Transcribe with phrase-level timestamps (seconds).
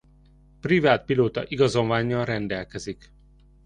[0.59, 3.11] Privát pilóta igazolvánnyal rendelkezik.